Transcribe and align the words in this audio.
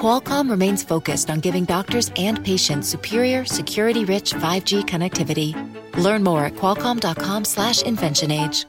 Qualcomm 0.00 0.50
remains 0.50 0.84
focused 0.84 1.30
on 1.30 1.40
giving 1.40 1.64
doctors 1.64 2.10
and 2.16 2.44
patients 2.44 2.88
superior, 2.88 3.46
security-rich 3.46 4.34
5G 4.34 4.84
connectivity. 4.84 5.54
Learn 5.96 6.22
more 6.22 6.44
at 6.44 6.54
qualcomm.com/inventionage. 6.56 8.66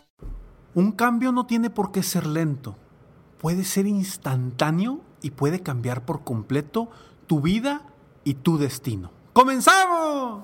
Un 0.76 0.92
cambio 0.92 1.32
no 1.32 1.46
tiene 1.46 1.70
por 1.70 1.92
qué 1.92 2.04
ser 2.04 2.28
lento. 2.28 2.76
Puede 3.40 3.64
ser 3.64 3.88
instantáneo 3.88 5.00
y 5.22 5.32
puede 5.32 5.62
cambiar 5.62 6.04
por 6.04 6.26
completo 6.26 6.90
tu 7.28 7.40
vida 7.40 7.84
y 8.26 8.34
tu 8.34 8.58
destino. 8.58 9.12
¡Comenzamos! 9.32 10.44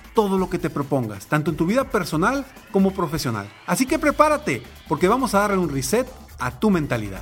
todo 0.13 0.37
lo 0.37 0.49
que 0.49 0.59
te 0.59 0.69
propongas, 0.69 1.27
tanto 1.27 1.51
en 1.51 1.57
tu 1.57 1.65
vida 1.65 1.89
personal 1.89 2.45
como 2.71 2.91
profesional. 2.91 3.49
Así 3.65 3.85
que 3.85 3.99
prepárate, 3.99 4.63
porque 4.87 5.07
vamos 5.07 5.33
a 5.33 5.39
darle 5.39 5.57
un 5.57 5.69
reset 5.69 6.07
a 6.39 6.51
tu 6.51 6.69
mentalidad. 6.69 7.21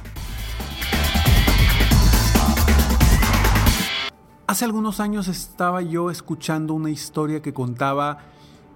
Hace 4.47 4.65
algunos 4.65 4.99
años 4.99 5.27
estaba 5.27 5.81
yo 5.83 6.09
escuchando 6.09 6.73
una 6.73 6.89
historia 6.89 7.41
que 7.41 7.53
contaba 7.53 8.17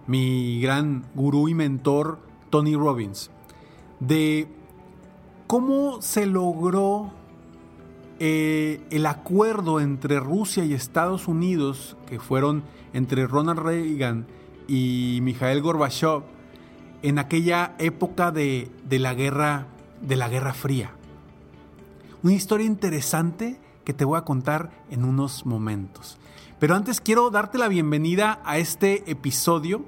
mi 0.05 0.61
gran 0.61 1.05
gurú 1.15 1.47
y 1.47 1.55
mentor 1.55 2.19
Tony 2.51 2.75
Robbins, 2.75 3.31
de 3.99 4.47
cómo 5.47 6.01
se 6.01 6.27
logró 6.27 7.11
eh, 8.19 8.81
el 8.89 9.05
acuerdo 9.05 9.79
entre 9.79 10.19
Rusia 10.19 10.65
y 10.65 10.73
Estados 10.73 11.27
Unidos, 11.27 11.97
que 12.07 12.19
fueron 12.19 12.63
entre 12.93 13.27
Ronald 13.27 13.59
Reagan 13.59 14.27
y 14.67 15.19
Mikhail 15.21 15.61
Gorbachev 15.61 16.23
en 17.01 17.19
aquella 17.19 17.75
época 17.79 18.31
de, 18.31 18.71
la 18.89 19.13
guerra 19.13 19.67
de 20.01 20.15
la 20.15 20.29
Guerra 20.29 20.53
Fría. 20.53 20.91
Una 22.23 22.33
historia 22.33 22.65
interesante 22.65 23.59
que 23.83 23.93
te 23.93 24.05
voy 24.05 24.17
a 24.17 24.23
contar 24.23 24.71
en 24.89 25.03
unos 25.03 25.45
momentos. 25.45 26.17
Pero 26.59 26.75
antes 26.75 27.01
quiero 27.01 27.29
darte 27.29 27.57
la 27.57 27.67
bienvenida 27.67 28.41
a 28.45 28.57
este 28.57 29.09
episodio 29.11 29.83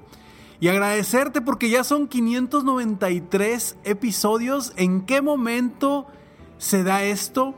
y 0.60 0.68
agradecerte 0.68 1.40
porque 1.40 1.70
ya 1.70 1.84
son 1.84 2.06
593 2.06 3.78
episodios. 3.84 4.72
¿En 4.76 5.02
qué 5.02 5.22
momento 5.22 6.06
se 6.58 6.82
da 6.82 7.02
esto? 7.02 7.54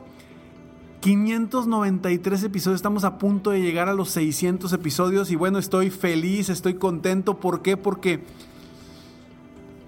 593 1.01 2.43
episodios, 2.43 2.77
estamos 2.77 3.05
a 3.05 3.19
punto 3.19 3.51
de 3.51 3.61
llegar 3.61 3.89
a 3.89 3.95
los 3.95 4.11
600 4.11 4.73
episodios 4.73 5.31
y 5.31 5.37
bueno, 5.37 5.59
estoy 5.59 5.91
feliz, 5.91 6.49
estoy 6.49 6.75
contento. 6.75 7.39
¿Por 7.39 7.63
qué? 7.63 7.77
Porque 7.77 8.25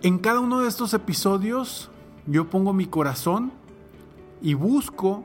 en 0.03 0.19
cada 0.19 0.39
uno 0.39 0.61
de 0.61 0.69
estos 0.69 0.95
episodios 0.95 1.91
yo 2.27 2.49
pongo 2.49 2.73
mi 2.73 2.87
corazón 2.87 3.53
y 4.41 4.55
busco, 4.55 5.25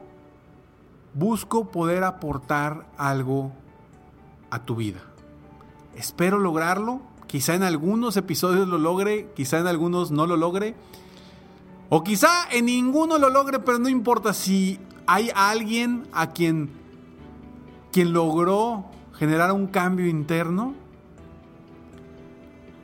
busco 1.14 1.70
poder 1.70 2.04
aportar 2.04 2.88
algo 2.98 3.52
a 4.50 4.66
tu 4.66 4.76
vida. 4.76 5.02
Espero 5.96 6.40
lograrlo, 6.40 7.02
quizá 7.28 7.54
en 7.54 7.62
algunos 7.62 8.18
episodios 8.18 8.68
lo 8.68 8.80
logre, 8.80 9.32
quizá 9.36 9.60
en 9.60 9.68
algunos 9.68 10.10
no 10.10 10.26
lo 10.26 10.36
logre. 10.36 10.76
O 11.90 12.04
quizá 12.04 12.50
en 12.52 12.66
ninguno 12.66 13.20
lo 13.20 13.30
logre, 13.30 13.60
pero 13.60 13.78
no 13.78 13.88
importa 13.88 14.34
si 14.34 14.80
hay 15.08 15.32
alguien 15.36 16.08
a 16.12 16.32
quien, 16.32 16.70
quien 17.92 18.14
logró 18.14 18.86
generar 19.18 19.52
un 19.52 19.68
cambio 19.68 20.08
interno, 20.08 20.74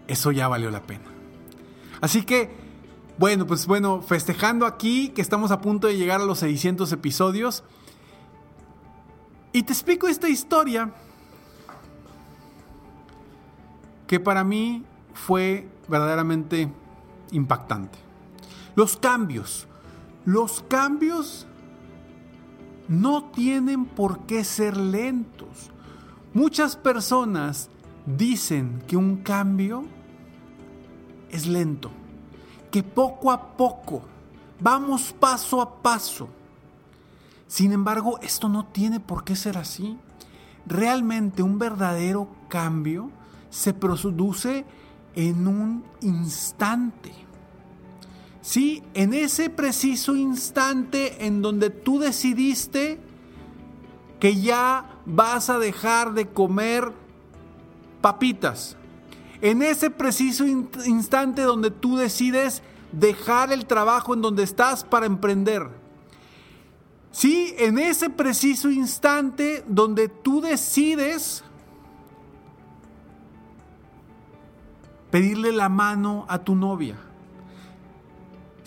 eso 0.08 0.32
ya 0.32 0.48
valió 0.48 0.70
la 0.72 0.82
pena. 0.82 1.06
Así 2.02 2.24
que, 2.24 2.50
bueno, 3.18 3.46
pues 3.46 3.68
bueno, 3.68 4.02
festejando 4.02 4.66
aquí 4.66 5.09
que 5.09 5.22
estamos 5.22 5.52
a 5.52 5.62
punto 5.62 5.88
de 5.88 5.98
llegar 5.98 6.22
a 6.22 6.26
los 6.26 6.40
600 6.40 6.92
episodios. 6.92 7.64
Y 9.53 9.64
te 9.64 9.74
explico 9.74 10.08
esta 10.08 10.30
historia 10.30 10.92
que 14.08 14.20
para 14.20 14.44
mí 14.44 14.84
fue 15.14 15.68
verdaderamente 15.88 16.72
impactante. 17.32 17.98
Los 18.76 18.98
cambios. 18.98 19.68
Los 20.26 20.64
cambios 20.68 21.48
no 22.91 23.24
tienen 23.24 23.85
por 23.85 24.25
qué 24.25 24.44
ser 24.44 24.75
lentos. 24.75 25.72
Muchas 26.34 26.75
personas 26.75 27.69
dicen 28.06 28.84
que 28.85 28.97
un 28.97 29.18
cambio 29.18 29.85
es 31.29 31.47
lento, 31.47 31.90
que 32.69 32.84
poco 32.84 33.31
a 33.31 33.56
poco, 33.56 34.02
vamos 34.59 35.16
paso 35.18 35.62
a 35.62 35.81
paso. 35.81 36.28
Sin 37.47 37.72
embargo, 37.72 38.19
esto 38.22 38.50
no 38.50 38.66
tiene 38.66 39.00
por 39.00 39.23
qué 39.23 39.38
ser 39.38 39.58
así. 39.58 39.97
Realmente 40.66 41.44
un 41.44 41.58
verdadero 41.59 42.28
cambio 42.50 43.09
se 43.50 43.73
produce 43.73 44.66
en 45.16 45.47
un 45.47 45.85
instante. 46.02 47.13
Sí, 48.41 48.84
en 48.96 49.13
ese 49.13 49.52
preciso 49.52 50.16
instante 50.16 51.25
en 51.25 51.44
donde 51.44 51.69
tú 51.69 52.00
decidiste 52.00 53.00
que 54.19 54.41
ya 54.41 54.97
vas 55.06 55.50
a 55.50 55.59
dejar 55.59 56.13
de 56.13 56.28
comer 56.28 56.91
papitas. 58.02 58.78
En 59.41 59.62
ese 59.62 59.91
preciso 59.91 60.46
instante 60.46 61.44
donde 61.44 61.69
tú 61.69 61.97
decides 61.97 62.63
dejar 62.91 63.52
el 63.53 63.66
trabajo 63.68 64.16
en 64.16 64.22
donde 64.22 64.44
estás 64.44 64.84
para 64.84 65.06
emprender. 65.06 65.69
Sí, 67.12 67.53
en 67.58 67.78
ese 67.78 68.09
preciso 68.09 68.72
instante 68.72 69.63
donde 69.68 70.08
tú 70.08 70.41
decides 70.41 71.44
pedirle 75.12 75.52
la 75.52 75.69
mano 75.69 76.25
a 76.28 76.40
tu 76.40 76.56
novia 76.56 76.97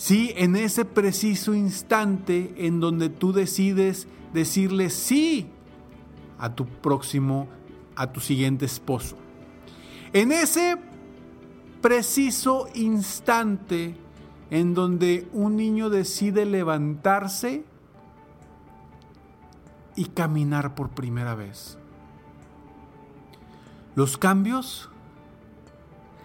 Sí, 0.05 0.35
en 0.37 0.55
ese 0.55 0.85
preciso 0.85 1.55
instante 1.55 2.53
en 2.59 2.79
donde 2.79 3.09
tú 3.09 3.33
decides 3.33 4.07
decirle 4.35 4.91
sí 4.91 5.49
a 6.39 6.55
tu 6.55 6.67
próximo, 6.67 7.49
a 7.97 8.13
tu 8.13 8.21
siguiente 8.21 8.67
esposo. 8.67 9.17
En 10.13 10.31
ese 10.31 10.77
preciso 11.81 12.69
instante 12.75 13.97
en 14.51 14.75
donde 14.75 15.27
un 15.33 15.57
niño 15.57 15.89
decide 15.89 16.45
levantarse 16.45 17.65
y 19.97 20.05
caminar 20.05 20.75
por 20.75 20.91
primera 20.91 21.35
vez. 21.35 21.79
Los 23.95 24.19
cambios 24.19 24.91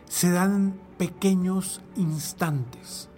se 0.03 0.31
dan 0.31 0.53
en 0.53 0.79
pequeños 0.97 1.79
instantes. 1.95 3.09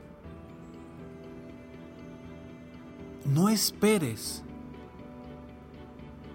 No 3.26 3.50
esperes 3.50 4.44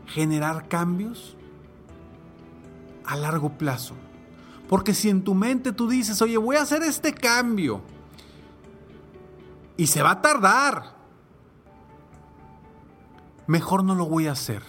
generar 0.06 0.69
cambios 0.69 1.37
a 3.05 3.17
largo 3.17 3.50
plazo. 3.50 3.94
Porque 4.69 4.94
si 4.94 5.09
en 5.09 5.23
tu 5.23 5.35
mente 5.35 5.73
tú 5.73 5.88
dices, 5.88 6.21
oye, 6.23 6.37
voy 6.37 6.56
a 6.56 6.62
hacer 6.62 6.83
este 6.83 7.12
cambio 7.15 7.83
y 9.77 9.87
se 9.87 10.03
va 10.03 10.12
a 10.12 10.23
tardar, 10.23 10.97
mejor 13.47 13.85
no 13.85 13.94
lo 13.94 14.06
voy 14.06 14.27
a 14.27 14.33
hacer. 14.33 14.62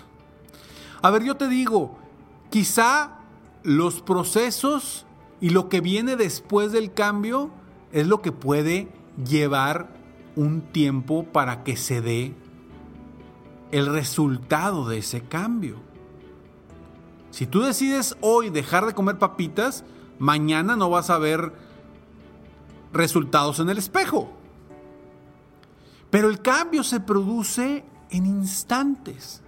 A 1.02 1.10
ver, 1.10 1.24
yo 1.24 1.36
te 1.36 1.48
digo, 1.48 1.98
quizá 2.50 3.20
los 3.64 4.02
procesos 4.02 5.06
y 5.42 5.50
lo 5.50 5.70
que 5.70 5.82
viene 5.82 6.16
después 6.16 6.72
del 6.72 6.94
cambio 6.94 7.50
es 7.92 8.08
lo 8.08 8.22
que 8.22 8.32
puede 8.32 8.92
llevar 9.24 9.97
un 10.38 10.62
tiempo 10.62 11.26
para 11.26 11.64
que 11.64 11.76
se 11.76 12.00
dé 12.00 12.34
el 13.72 13.88
resultado 13.88 14.88
de 14.88 15.00
ese 15.00 15.22
cambio. 15.22 15.76
Si 17.32 17.46
tú 17.46 17.62
decides 17.62 18.16
hoy 18.22 18.50
dejar 18.50 18.86
de 18.86 18.94
comer 18.94 19.18
papitas, 19.18 19.84
mañana 20.20 20.76
no 20.76 20.90
vas 20.90 21.10
a 21.10 21.18
ver 21.18 21.52
resultados 22.94 23.60
en 23.60 23.70
el 23.70 23.78
espejo. 23.78 24.32
Pero 26.10 26.30
el 26.30 26.42
cambio 26.42 26.84
se 26.84 27.00
produce 27.00 27.84
en 28.12 28.26
instantes. 28.26 29.42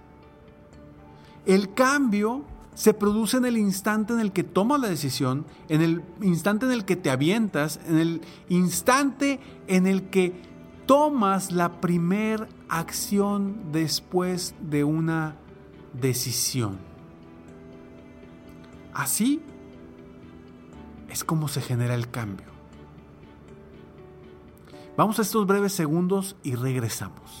El 1.46 1.72
cambio 1.72 2.44
se 2.74 2.94
produce 2.94 3.38
en 3.38 3.46
el 3.46 3.56
instante 3.56 4.12
en 4.12 4.20
el 4.20 4.32
que 4.32 4.44
tomas 4.44 4.80
la 4.80 4.88
decisión, 4.88 5.46
en 5.68 5.82
el 5.82 6.02
instante 6.20 6.66
en 6.66 6.72
el 6.72 6.84
que 6.84 6.96
te 6.96 7.10
avientas, 7.10 7.80
en 7.86 7.98
el 7.98 8.20
instante 8.48 9.40
en 9.66 9.86
el 9.86 10.10
que 10.10 10.49
tomas 10.86 11.52
la 11.52 11.80
primer 11.80 12.48
acción 12.68 13.72
después 13.72 14.54
de 14.60 14.84
una 14.84 15.36
decisión. 15.92 16.78
Así 18.92 19.42
es 21.08 21.24
como 21.24 21.48
se 21.48 21.60
genera 21.60 21.94
el 21.94 22.10
cambio. 22.10 22.46
Vamos 24.96 25.18
a 25.18 25.22
estos 25.22 25.46
breves 25.46 25.72
segundos 25.72 26.36
y 26.42 26.54
regresamos. 26.54 27.40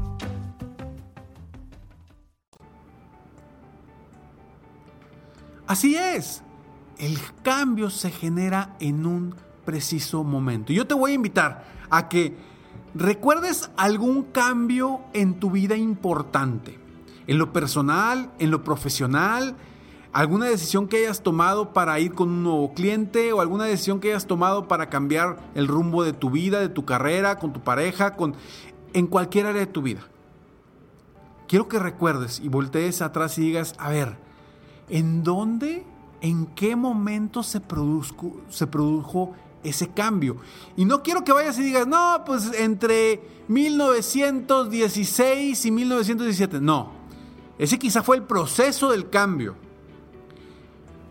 Así 5.71 5.95
es. 5.95 6.43
El 6.97 7.17
cambio 7.43 7.89
se 7.89 8.11
genera 8.11 8.75
en 8.81 9.05
un 9.05 9.35
preciso 9.63 10.21
momento. 10.25 10.73
Yo 10.73 10.85
te 10.85 10.93
voy 10.93 11.11
a 11.11 11.13
invitar 11.13 11.63
a 11.89 12.09
que 12.09 12.35
recuerdes 12.93 13.71
algún 13.77 14.23
cambio 14.23 14.99
en 15.13 15.39
tu 15.39 15.49
vida 15.49 15.77
importante. 15.77 16.77
En 17.25 17.37
lo 17.37 17.53
personal, 17.53 18.33
en 18.37 18.51
lo 18.51 18.65
profesional, 18.65 19.55
alguna 20.11 20.47
decisión 20.47 20.89
que 20.89 20.97
hayas 20.97 21.23
tomado 21.23 21.71
para 21.71 21.97
ir 22.01 22.11
con 22.15 22.27
un 22.27 22.43
nuevo 22.43 22.73
cliente 22.73 23.31
o 23.31 23.39
alguna 23.39 23.63
decisión 23.63 24.01
que 24.01 24.09
hayas 24.09 24.27
tomado 24.27 24.67
para 24.67 24.89
cambiar 24.89 25.37
el 25.55 25.69
rumbo 25.69 26.03
de 26.03 26.11
tu 26.11 26.31
vida, 26.31 26.59
de 26.59 26.67
tu 26.67 26.83
carrera, 26.83 27.39
con 27.39 27.53
tu 27.53 27.61
pareja, 27.61 28.17
con 28.17 28.35
en 28.91 29.07
cualquier 29.07 29.45
área 29.45 29.61
de 29.61 29.67
tu 29.67 29.81
vida. 29.81 30.01
Quiero 31.47 31.69
que 31.69 31.79
recuerdes 31.79 32.41
y 32.41 32.49
voltees 32.49 33.01
atrás 33.01 33.37
y 33.37 33.41
digas, 33.43 33.73
a 33.77 33.87
ver, 33.89 34.17
¿En 34.91 35.23
dónde, 35.23 35.83
en 36.19 36.45
qué 36.47 36.75
momento 36.75 37.43
se, 37.43 37.61
se 38.49 38.67
produjo 38.67 39.33
ese 39.63 39.87
cambio? 39.87 40.35
Y 40.75 40.83
no 40.83 41.01
quiero 41.01 41.23
que 41.23 41.31
vayas 41.31 41.57
y 41.59 41.63
digas, 41.63 41.87
no, 41.87 42.23
pues 42.25 42.51
entre 42.59 43.21
1916 43.47 45.65
y 45.65 45.71
1917. 45.71 46.59
No, 46.59 46.91
ese 47.57 47.79
quizá 47.79 48.03
fue 48.03 48.17
el 48.17 48.23
proceso 48.23 48.91
del 48.91 49.09
cambio. 49.09 49.55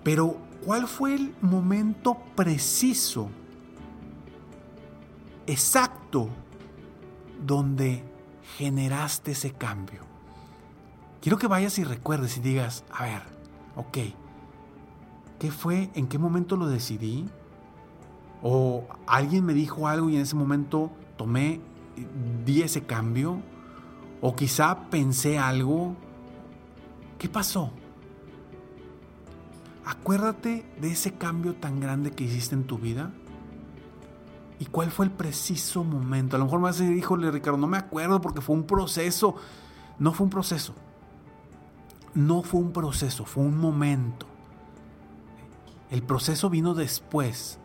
Pero, 0.05 0.37
¿cuál 0.63 0.87
fue 0.87 1.15
el 1.15 1.35
momento 1.41 2.19
preciso, 2.37 3.31
exacto, 5.47 6.29
donde 7.47 8.05
generaste 8.59 9.31
ese 9.31 9.53
cambio? 9.53 10.03
Quiero 11.23 11.39
que 11.39 11.47
vayas 11.47 11.79
y 11.79 11.85
recuerdes 11.85 12.37
y 12.37 12.41
digas, 12.41 12.85
a 12.91 13.05
ver, 13.05 13.40
ok, 13.81 13.99
¿qué 15.39 15.51
fue? 15.51 15.91
¿En 15.95 16.07
qué 16.07 16.19
momento 16.19 16.57
lo 16.57 16.67
decidí? 16.67 17.27
¿O 18.43 18.85
alguien 19.07 19.45
me 19.45 19.55
dijo 19.55 19.89
algo 19.89 20.11
y 20.11 20.17
en 20.17 20.23
ese 20.23 20.37
momento 20.37 20.91
tomé, 21.17 21.61
di 22.45 22.63
ese 22.63 22.83
cambio? 22.83 23.41
¿O 24.21 24.37
quizá 24.37 24.91
pensé 24.91 25.39
algo? 25.39 25.97
¿Qué 27.19 27.29
pasó? 27.29 27.71
Acuérdate 29.85 30.67
de 30.81 30.93
ese 30.93 31.15
cambio 31.15 31.55
tan 31.55 31.81
grande 31.81 32.11
que 32.11 32.25
hiciste 32.25 32.55
en 32.55 32.65
tu 32.65 32.79
vida. 32.79 33.11
¿Y 34.59 34.67
cuál 34.67 34.91
fue 34.91 35.07
el 35.07 35.13
preciso 35.13 35.85
momento? 35.85 36.37
A 36.37 36.39
lo 36.39 36.45
mejor 36.45 36.61
me 36.61 36.65
vas 36.65 36.79
a 36.81 36.83
decir, 36.83 36.97
híjole 36.97 37.31
Ricardo, 37.31 37.59
no 37.59 37.67
me 37.67 37.79
acuerdo 37.79 38.21
porque 38.21 38.43
fue 38.43 38.55
un 38.55 38.65
proceso. 38.65 39.37
No 39.99 40.13
fue 40.13 40.25
un 40.25 40.31
proceso 40.31 40.75
no 42.15 42.43
fue 42.43 42.61
un 42.61 42.73
proceso, 42.73 43.25
fue 43.25 43.45
un 43.45 43.59
momento. 43.59 44.27
El 45.91 46.03
proceso 46.03 46.51
vino 46.51 46.75
después, 46.75 47.59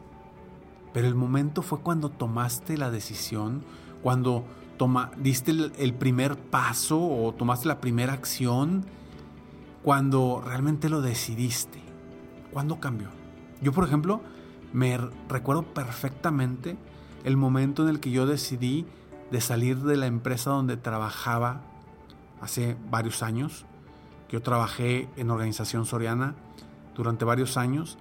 pero 0.94 1.08
el 1.08 1.16
momento 1.16 1.62
fue 1.62 1.80
cuando 1.80 2.10
tomaste 2.10 2.78
la 2.78 2.92
decisión, 2.92 3.64
cuando 4.02 4.46
toma, 4.78 5.12
diste 5.18 5.52
el, 5.52 5.94
primer 5.94 6.38
paso 6.38 7.00
o 7.00 7.34
tomaste 7.34 7.68
la 7.68 7.80
primera 7.82 8.14
acción, 8.14 8.86
cuando 9.84 10.42
realmente 10.44 10.90
lo 10.90 11.02
decidiste. 11.02 11.82
¿Cuándo 12.52 12.80
cambió? 12.80 13.10
Yo, 13.62 13.72
por 13.72 13.84
ejemplo, 13.84 14.22
me 14.74 14.98
recuerdo 15.30 15.64
perfectamente 15.64 16.78
el 17.24 17.38
momento 17.38 17.84
en 17.84 17.90
el 17.90 18.00
que 18.00 18.12
yo 18.12 18.26
decidí 18.26 18.86
de 19.32 19.42
salir 19.42 19.80
de 19.80 19.98
la 19.98 20.06
empresa 20.06 20.52
donde 20.52 20.78
trabajaba 20.78 21.62
hace 22.42 22.78
varios 22.90 23.24
años 23.24 23.66
yo 24.30 24.42
trabajé 24.42 25.08
en 25.18 25.30
organización 25.30 25.86
soriana 25.86 26.36
durante 26.96 27.26
varios 27.26 27.58
años. 27.58 27.98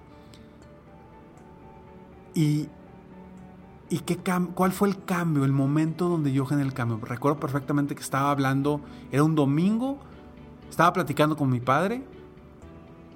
Y, 2.33 2.67
y 3.89 3.99
qué 3.99 4.17
cuál 4.53 4.71
fue 4.71 4.89
el 4.89 5.03
cambio, 5.03 5.45
el 5.45 5.51
momento 5.51 6.09
donde 6.09 6.33
yo 6.33 6.45
generé 6.45 6.67
el 6.67 6.73
cambio. 6.73 6.99
Recuerdo 7.01 7.39
perfectamente 7.39 7.95
que 7.95 8.01
estaba 8.01 8.31
hablando, 8.31 8.81
era 9.11 9.23
un 9.23 9.35
domingo, 9.35 9.99
estaba 10.69 10.91
platicando 10.93 11.37
con 11.37 11.49
mi 11.49 11.59
padre 11.59 12.03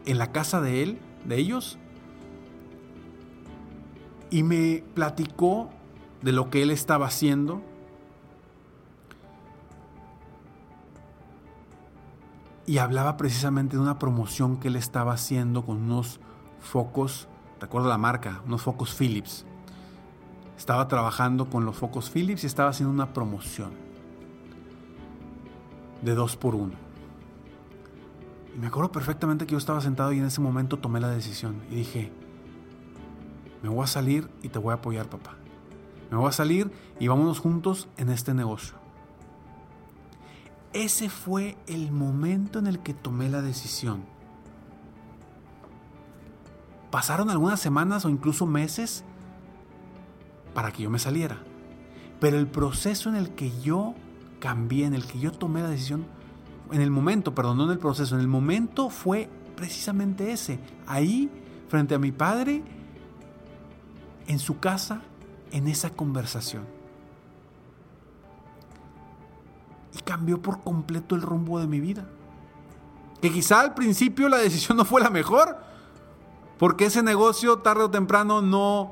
en 0.05 0.17
la 0.17 0.31
casa 0.31 0.61
de 0.61 0.83
él, 0.83 0.99
de 1.25 1.37
ellos, 1.37 1.77
y 4.29 4.43
me 4.43 4.83
platicó 4.93 5.69
de 6.21 6.31
lo 6.31 6.49
que 6.49 6.61
él 6.61 6.71
estaba 6.71 7.07
haciendo 7.07 7.61
y 12.69 12.77
hablaba 12.77 13.17
precisamente 13.17 13.77
de 13.77 13.81
una 13.81 13.97
promoción 13.97 14.57
que 14.57 14.67
él 14.67 14.75
estaba 14.75 15.13
haciendo 15.13 15.65
con 15.65 15.77
unos 15.77 16.19
focos, 16.59 17.27
recuerdo 17.59 17.89
la 17.89 17.97
marca, 17.97 18.43
unos 18.45 18.61
focos 18.61 18.93
Philips. 18.93 19.43
Estaba 20.55 20.87
trabajando 20.87 21.49
con 21.49 21.65
los 21.65 21.75
focos 21.75 22.11
Philips 22.11 22.43
y 22.43 22.45
estaba 22.45 22.69
haciendo 22.69 22.93
una 22.93 23.11
promoción 23.11 23.71
de 26.03 26.13
dos 26.13 26.35
por 26.35 26.53
uno. 26.53 26.75
Y 28.55 28.59
me 28.59 28.67
acuerdo 28.67 28.91
perfectamente 28.91 29.47
que 29.47 29.53
yo 29.53 29.57
estaba 29.57 29.81
sentado 29.81 30.13
y 30.13 30.19
en 30.19 30.25
ese 30.25 30.39
momento 30.39 30.77
tomé 30.77 30.99
la 30.99 31.09
decisión 31.09 31.63
y 31.71 31.75
dije, 31.77 32.11
me 33.63 33.69
voy 33.69 33.83
a 33.83 33.87
salir 33.87 34.29
y 34.43 34.49
te 34.49 34.59
voy 34.59 34.73
a 34.73 34.75
apoyar, 34.75 35.09
papá. 35.09 35.37
Me 36.11 36.17
voy 36.17 36.29
a 36.29 36.33
salir 36.33 36.71
y 36.99 37.07
vámonos 37.07 37.39
juntos 37.39 37.89
en 37.97 38.11
este 38.11 38.35
negocio. 38.35 38.78
Ese 40.73 41.09
fue 41.09 41.57
el 41.67 41.91
momento 41.91 42.59
en 42.59 42.67
el 42.67 42.79
que 42.79 42.93
tomé 42.93 43.29
la 43.29 43.41
decisión. 43.41 44.03
Pasaron 46.91 47.29
algunas 47.29 47.59
semanas 47.59 48.05
o 48.05 48.09
incluso 48.09 48.45
meses 48.45 49.03
para 50.53 50.71
que 50.71 50.83
yo 50.83 50.89
me 50.89 50.99
saliera. 50.99 51.37
Pero 52.19 52.37
el 52.37 52.47
proceso 52.47 53.09
en 53.09 53.15
el 53.15 53.31
que 53.31 53.51
yo 53.61 53.95
cambié, 54.39 54.85
en 54.85 54.93
el 54.93 55.05
que 55.05 55.19
yo 55.19 55.31
tomé 55.31 55.61
la 55.61 55.69
decisión, 55.69 56.05
en 56.71 56.81
el 56.81 56.91
momento, 56.91 57.33
perdón, 57.33 57.57
no 57.57 57.65
en 57.65 57.71
el 57.71 57.79
proceso, 57.79 58.15
en 58.15 58.21
el 58.21 58.27
momento 58.27 58.89
fue 58.89 59.29
precisamente 59.55 60.31
ese. 60.31 60.59
Ahí, 60.85 61.31
frente 61.67 61.95
a 61.95 61.99
mi 61.99 62.11
padre, 62.11 62.63
en 64.27 64.39
su 64.39 64.59
casa, 64.59 65.01
en 65.51 65.67
esa 65.67 65.89
conversación. 65.89 66.78
Y 69.97 70.01
cambió 70.01 70.41
por 70.41 70.61
completo 70.61 71.15
el 71.15 71.21
rumbo 71.21 71.59
de 71.59 71.67
mi 71.67 71.79
vida. 71.79 72.05
Que 73.21 73.31
quizá 73.31 73.59
al 73.61 73.73
principio 73.73 74.29
la 74.29 74.37
decisión 74.37 74.77
no 74.77 74.85
fue 74.85 75.01
la 75.01 75.09
mejor, 75.09 75.57
porque 76.57 76.85
ese 76.85 77.03
negocio 77.03 77.59
tarde 77.59 77.83
o 77.83 77.89
temprano 77.89 78.41
no, 78.41 78.91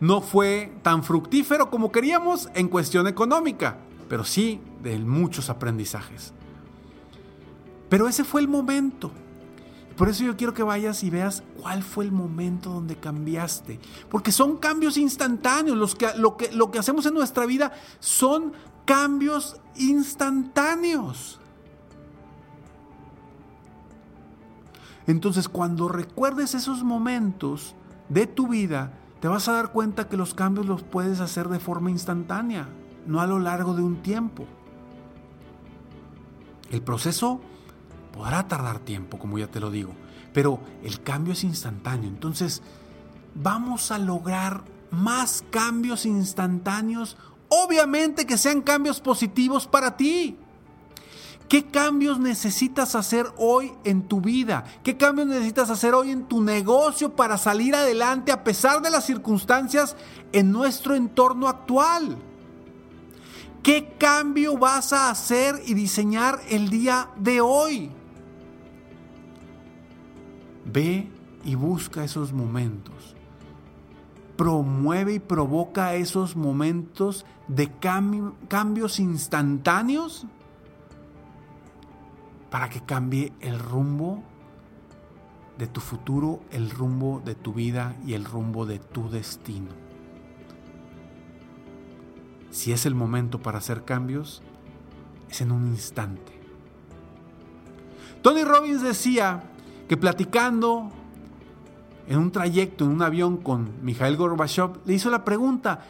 no 0.00 0.20
fue 0.20 0.72
tan 0.82 1.02
fructífero 1.02 1.70
como 1.70 1.92
queríamos 1.92 2.48
en 2.54 2.68
cuestión 2.68 3.06
económica, 3.06 3.78
pero 4.08 4.24
sí 4.24 4.60
de 4.82 4.98
muchos 4.98 5.50
aprendizajes. 5.50 6.32
Pero 7.88 8.08
ese 8.08 8.24
fue 8.24 8.40
el 8.40 8.48
momento. 8.48 9.10
Por 9.96 10.08
eso 10.08 10.24
yo 10.24 10.36
quiero 10.36 10.52
que 10.52 10.62
vayas 10.62 11.04
y 11.04 11.10
veas 11.10 11.44
cuál 11.60 11.82
fue 11.82 12.04
el 12.04 12.12
momento 12.12 12.70
donde 12.70 12.96
cambiaste. 12.96 13.78
Porque 14.10 14.32
son 14.32 14.56
cambios 14.56 14.96
instantáneos. 14.96 15.76
Los 15.76 15.94
que, 15.94 16.08
lo, 16.16 16.36
que, 16.36 16.50
lo 16.52 16.70
que 16.70 16.80
hacemos 16.80 17.06
en 17.06 17.14
nuestra 17.14 17.46
vida 17.46 17.72
son 18.00 18.52
cambios 18.84 19.60
instantáneos. 19.76 21.40
Entonces 25.06 25.48
cuando 25.48 25.88
recuerdes 25.88 26.54
esos 26.54 26.82
momentos 26.82 27.74
de 28.08 28.26
tu 28.26 28.48
vida, 28.48 28.92
te 29.20 29.28
vas 29.28 29.48
a 29.48 29.52
dar 29.52 29.72
cuenta 29.72 30.08
que 30.08 30.16
los 30.16 30.34
cambios 30.34 30.66
los 30.66 30.82
puedes 30.82 31.20
hacer 31.20 31.48
de 31.48 31.58
forma 31.58 31.90
instantánea, 31.90 32.68
no 33.06 33.20
a 33.20 33.26
lo 33.26 33.38
largo 33.38 33.74
de 33.74 33.82
un 33.82 33.96
tiempo. 34.02 34.46
El 36.70 36.82
proceso 36.82 37.40
podrá 38.12 38.48
tardar 38.48 38.78
tiempo, 38.78 39.18
como 39.18 39.38
ya 39.38 39.46
te 39.46 39.60
lo 39.60 39.70
digo, 39.70 39.92
pero 40.32 40.60
el 40.82 41.02
cambio 41.02 41.32
es 41.32 41.44
instantáneo. 41.44 42.08
Entonces, 42.08 42.62
vamos 43.34 43.90
a 43.90 43.98
lograr 43.98 44.64
más 44.90 45.44
cambios 45.50 46.06
instantáneos, 46.06 47.16
obviamente 47.62 48.26
que 48.26 48.36
sean 48.36 48.62
cambios 48.62 49.00
positivos 49.00 49.66
para 49.66 49.96
ti. 49.96 50.36
¿Qué 51.48 51.66
cambios 51.66 52.18
necesitas 52.18 52.94
hacer 52.94 53.26
hoy 53.36 53.72
en 53.84 54.08
tu 54.08 54.20
vida? 54.20 54.64
¿Qué 54.82 54.96
cambios 54.96 55.28
necesitas 55.28 55.70
hacer 55.70 55.94
hoy 55.94 56.10
en 56.10 56.24
tu 56.24 56.42
negocio 56.42 57.14
para 57.14 57.36
salir 57.36 57.74
adelante 57.74 58.32
a 58.32 58.42
pesar 58.42 58.80
de 58.80 58.90
las 58.90 59.04
circunstancias 59.04 59.94
en 60.32 60.50
nuestro 60.50 60.94
entorno 60.94 61.48
actual? 61.48 62.16
¿Qué 63.62 63.94
cambio 63.98 64.58
vas 64.58 64.92
a 64.92 65.10
hacer 65.10 65.62
y 65.66 65.74
diseñar 65.74 66.40
el 66.48 66.70
día 66.70 67.10
de 67.16 67.40
hoy? 67.40 67.90
Ve 70.64 71.08
y 71.44 71.54
busca 71.54 72.04
esos 72.04 72.32
momentos. 72.32 73.13
Promueve 74.36 75.14
y 75.14 75.18
provoca 75.20 75.94
esos 75.94 76.36
momentos 76.36 77.24
de 77.48 77.70
cambios 77.70 78.98
instantáneos 78.98 80.26
para 82.50 82.68
que 82.68 82.80
cambie 82.80 83.32
el 83.40 83.58
rumbo 83.58 84.22
de 85.58 85.66
tu 85.66 85.80
futuro, 85.80 86.40
el 86.50 86.70
rumbo 86.70 87.22
de 87.24 87.34
tu 87.34 87.52
vida 87.52 87.96
y 88.06 88.14
el 88.14 88.24
rumbo 88.24 88.66
de 88.66 88.78
tu 88.78 89.08
destino. 89.08 89.70
Si 92.50 92.72
es 92.72 92.86
el 92.86 92.94
momento 92.94 93.40
para 93.40 93.58
hacer 93.58 93.84
cambios, 93.84 94.42
es 95.28 95.40
en 95.40 95.52
un 95.52 95.66
instante. 95.66 96.32
Tony 98.22 98.44
Robbins 98.44 98.82
decía 98.82 99.44
que 99.88 99.96
platicando 99.96 100.90
en 102.06 102.18
un 102.18 102.30
trayecto 102.30 102.84
en 102.84 102.90
un 102.90 103.02
avión 103.02 103.38
con 103.38 103.70
Mikhail 103.82 104.16
Gorbachev, 104.16 104.80
le 104.84 104.94
hizo 104.94 105.10
la 105.10 105.24
pregunta, 105.24 105.86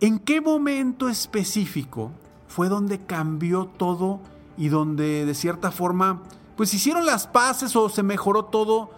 ¿en 0.00 0.18
qué 0.18 0.40
momento 0.40 1.08
específico 1.08 2.10
fue 2.48 2.68
donde 2.68 3.04
cambió 3.04 3.66
todo 3.66 4.20
y 4.56 4.68
donde 4.68 5.24
de 5.24 5.34
cierta 5.34 5.70
forma 5.70 6.22
pues 6.56 6.74
hicieron 6.74 7.06
las 7.06 7.28
paces 7.28 7.76
o 7.76 7.88
se 7.88 8.02
mejoró 8.02 8.46
todo 8.46 8.90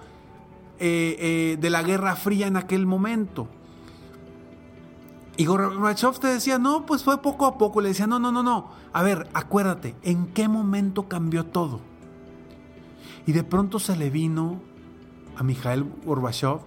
eh, 0.79 1.17
eh, 1.19 1.59
de 1.61 1.69
la 1.69 1.83
Guerra 1.83 2.17
Fría 2.17 2.47
en 2.47 2.57
aquel 2.57 2.87
momento. 2.87 3.49
Y 5.37 5.45
Gorbachev 5.45 6.19
te 6.19 6.29
decía, 6.29 6.59
no, 6.59 6.87
pues 6.87 7.05
fue 7.05 7.21
poco 7.21 7.45
a 7.45 7.59
poco. 7.59 7.83
Le 7.83 7.91
decía, 7.91 8.07
no, 8.07 8.19
no, 8.19 8.33
no, 8.33 8.43
no. 8.43 8.71
A 8.95 9.03
ver, 9.03 9.29
acuérdate, 9.35 9.95
¿en 10.03 10.29
qué 10.29 10.49
momento 10.49 11.07
cambió 11.07 11.45
todo? 11.45 11.81
Y 13.27 13.33
de 13.33 13.45
pronto 13.45 13.79
se 13.79 13.95
le 13.95 14.09
vino 14.09 14.63
a 15.41 15.43
Mikhail 15.43 15.91
Gorbachev 16.05 16.59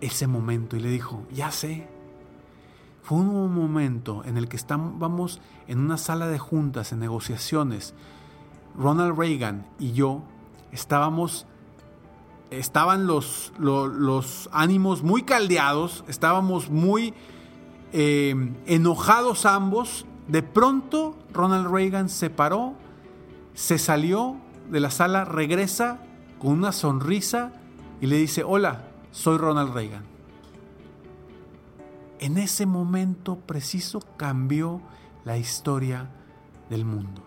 ese 0.00 0.26
momento 0.26 0.76
y 0.76 0.80
le 0.80 0.88
dijo, 0.88 1.26
ya 1.30 1.50
sé. 1.50 1.86
Fue 3.02 3.18
un 3.18 3.54
momento 3.54 4.24
en 4.24 4.38
el 4.38 4.48
que 4.48 4.56
estábamos 4.56 5.40
en 5.68 5.78
una 5.78 5.98
sala 5.98 6.28
de 6.28 6.38
juntas, 6.38 6.92
en 6.92 7.00
negociaciones. 7.00 7.94
Ronald 8.78 9.18
Reagan 9.18 9.66
y 9.78 9.92
yo 9.92 10.22
estábamos, 10.70 11.46
estaban 12.50 13.06
los, 13.06 13.52
los, 13.58 14.48
ánimos 14.52 15.02
muy 15.02 15.24
caldeados, 15.24 16.02
estábamos 16.08 16.70
muy 16.70 17.12
eh, 17.92 18.54
enojados 18.64 19.44
ambos. 19.44 20.06
De 20.28 20.42
pronto 20.42 21.14
Ronald 21.34 21.70
Reagan 21.70 22.08
se 22.08 22.30
paró, 22.30 22.72
se 23.52 23.76
salió 23.76 24.36
de 24.70 24.80
la 24.80 24.90
sala, 24.90 25.26
regresa 25.26 25.98
con 26.38 26.52
una 26.52 26.72
sonrisa 26.72 27.52
y 28.02 28.08
le 28.08 28.16
dice, 28.16 28.42
hola, 28.42 28.82
soy 29.12 29.38
Ronald 29.38 29.72
Reagan. 29.72 30.02
En 32.18 32.36
ese 32.36 32.66
momento 32.66 33.36
preciso 33.38 34.00
cambió 34.16 34.82
la 35.24 35.38
historia 35.38 36.10
del 36.68 36.84
mundo. 36.84 37.22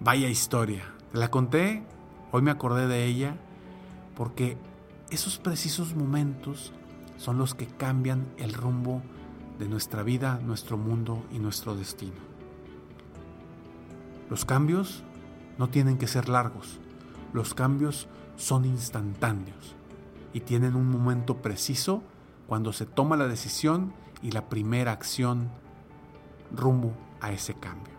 Vaya 0.00 0.28
historia. 0.28 0.82
Te 1.12 1.18
la 1.18 1.30
conté, 1.30 1.84
hoy 2.32 2.42
me 2.42 2.50
acordé 2.50 2.88
de 2.88 3.04
ella, 3.04 3.36
porque 4.16 4.58
esos 5.10 5.38
precisos 5.38 5.94
momentos 5.94 6.72
son 7.18 7.38
los 7.38 7.54
que 7.54 7.68
cambian 7.68 8.26
el 8.36 8.52
rumbo 8.52 9.00
de 9.60 9.68
nuestra 9.68 10.02
vida, 10.02 10.40
nuestro 10.42 10.76
mundo 10.76 11.24
y 11.30 11.38
nuestro 11.38 11.76
destino. 11.76 12.18
Los 14.28 14.44
cambios 14.44 15.04
no 15.56 15.68
tienen 15.68 15.98
que 15.98 16.08
ser 16.08 16.28
largos, 16.28 16.80
los 17.32 17.54
cambios 17.54 18.08
son 18.36 18.64
instantáneos 18.64 19.76
y 20.32 20.40
tienen 20.40 20.74
un 20.76 20.90
momento 20.90 21.38
preciso 21.38 22.02
cuando 22.46 22.72
se 22.72 22.86
toma 22.86 23.16
la 23.16 23.28
decisión 23.28 23.92
y 24.22 24.30
la 24.30 24.48
primera 24.48 24.92
acción 24.92 25.50
rumbo 26.54 26.92
a 27.20 27.32
ese 27.32 27.54
cambio. 27.54 27.94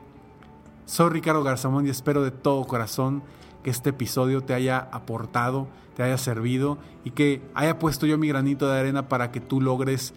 Soy 0.86 1.10
Ricardo 1.10 1.44
Garzamón 1.44 1.86
y 1.86 1.90
espero 1.90 2.24
de 2.24 2.32
todo 2.32 2.66
corazón 2.66 3.22
que 3.64 3.70
este 3.70 3.92
episodio 3.92 4.42
te 4.42 4.54
haya 4.54 4.80
aportado, 4.80 5.68
te 5.96 6.04
haya 6.04 6.18
servido 6.18 6.78
y 7.04 7.12
que 7.12 7.42
haya 7.54 7.78
puesto 7.78 8.06
yo 8.06 8.18
mi 8.18 8.28
granito 8.28 8.68
de 8.68 8.80
arena 8.80 9.08
para 9.08 9.32
que 9.32 9.40
tú 9.40 9.62
logres 9.62 10.14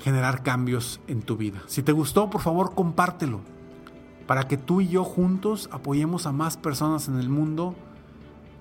generar 0.00 0.42
cambios 0.42 1.00
en 1.08 1.22
tu 1.22 1.36
vida. 1.36 1.62
Si 1.66 1.82
te 1.82 1.92
gustó, 1.92 2.28
por 2.28 2.42
favor, 2.42 2.74
compártelo 2.74 3.40
para 4.26 4.48
que 4.48 4.56
tú 4.56 4.80
y 4.80 4.88
yo 4.88 5.04
juntos 5.04 5.68
apoyemos 5.72 6.26
a 6.26 6.32
más 6.32 6.56
personas 6.56 7.08
en 7.08 7.18
el 7.18 7.28
mundo 7.28 7.74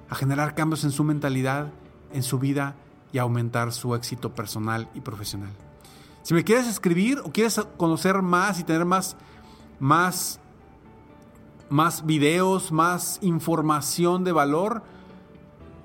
a 0.09 0.15
generar 0.15 0.55
cambios 0.55 0.83
en 0.83 0.91
su 0.91 1.03
mentalidad, 1.03 1.71
en 2.11 2.23
su 2.23 2.39
vida 2.39 2.75
y 3.11 3.17
aumentar 3.17 3.71
su 3.71 3.95
éxito 3.95 4.33
personal 4.33 4.89
y 4.93 5.01
profesional. 5.01 5.51
Si 6.21 6.33
me 6.33 6.43
quieres 6.43 6.67
escribir 6.67 7.19
o 7.19 7.31
quieres 7.31 7.59
conocer 7.77 8.21
más 8.21 8.59
y 8.59 8.63
tener 8.63 8.85
más, 8.85 9.15
más, 9.79 10.39
más 11.69 12.05
videos, 12.05 12.71
más 12.71 13.19
información 13.21 14.23
de 14.23 14.31
valor, 14.31 14.83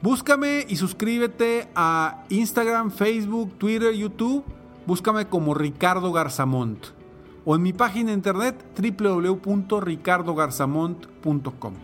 búscame 0.02 0.66
y 0.68 0.76
suscríbete 0.76 1.68
a 1.74 2.24
Instagram, 2.28 2.90
Facebook, 2.90 3.56
Twitter, 3.58 3.94
YouTube. 3.94 4.44
Búscame 4.86 5.28
como 5.28 5.54
Ricardo 5.54 6.12
Garzamont 6.12 6.97
o 7.44 7.56
en 7.56 7.62
mi 7.62 7.72
página 7.72 8.08
de 8.08 8.14
internet 8.14 8.64
www.ricardogarzamont.com. 8.76 11.74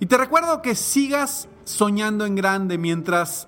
Y 0.00 0.06
te 0.06 0.16
recuerdo 0.16 0.62
que 0.62 0.74
sigas 0.74 1.48
soñando 1.64 2.24
en 2.26 2.34
grande 2.34 2.78
mientras 2.78 3.46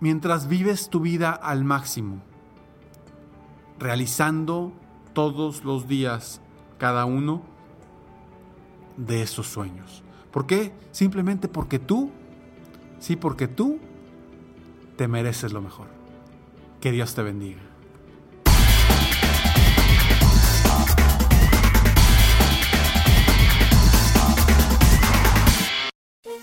mientras 0.00 0.48
vives 0.48 0.88
tu 0.88 1.00
vida 1.00 1.30
al 1.30 1.62
máximo, 1.62 2.22
realizando 3.78 4.72
todos 5.12 5.64
los 5.64 5.86
días 5.86 6.40
cada 6.78 7.04
uno 7.04 7.42
de 8.96 9.22
esos 9.22 9.46
sueños. 9.46 10.02
¿Por 10.30 10.46
qué? 10.46 10.72
Simplemente 10.90 11.48
porque 11.48 11.78
tú, 11.78 12.10
sí, 12.98 13.16
porque 13.16 13.46
tú 13.46 13.78
te 14.96 15.08
mereces 15.08 15.52
lo 15.52 15.60
mejor. 15.60 15.88
Que 16.80 16.92
Dios 16.92 17.14
te 17.14 17.22
bendiga. 17.22 17.69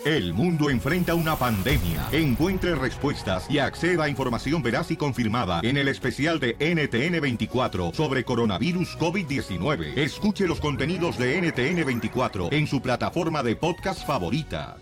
El 0.07 0.33
mundo 0.33 0.69
enfrenta 0.69 1.15
una 1.15 1.35
pandemia. 1.35 2.07
Encuentre 2.13 2.75
respuestas 2.75 3.45
y 3.49 3.59
acceda 3.59 4.05
a 4.05 4.07
información 4.07 4.63
veraz 4.63 4.89
y 4.89 4.95
confirmada 4.95 5.59
en 5.63 5.75
el 5.75 5.89
especial 5.89 6.39
de 6.39 6.57
NTN24 6.59 7.93
sobre 7.93 8.23
coronavirus 8.23 8.97
COVID-19. 8.97 9.97
Escuche 9.97 10.47
los 10.47 10.61
contenidos 10.61 11.17
de 11.17 11.41
NTN24 11.41 12.53
en 12.53 12.67
su 12.67 12.81
plataforma 12.81 13.43
de 13.43 13.57
podcast 13.57 14.07
favorita. 14.07 14.77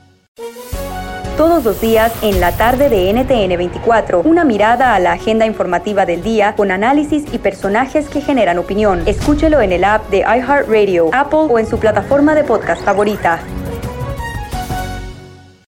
Todos 1.37 1.63
los 1.63 1.81
días 1.81 2.13
en 2.21 2.39
la 2.39 2.55
tarde 2.55 2.87
de 2.87 3.11
NTN24, 3.11 4.21
una 4.23 4.43
mirada 4.43 4.93
a 4.93 4.99
la 4.99 5.13
agenda 5.13 5.47
informativa 5.47 6.05
del 6.05 6.21
día 6.21 6.55
con 6.55 6.69
análisis 6.69 7.23
y 7.33 7.39
personajes 7.39 8.09
que 8.09 8.21
generan 8.21 8.59
opinión. 8.59 9.01
Escúchelo 9.07 9.59
en 9.61 9.71
el 9.71 9.85
app 9.85 10.07
de 10.11 10.19
iHeartRadio, 10.19 11.09
Apple 11.15 11.47
o 11.49 11.57
en 11.57 11.65
su 11.65 11.79
plataforma 11.79 12.35
de 12.35 12.43
podcast 12.43 12.85
favorita. 12.85 13.39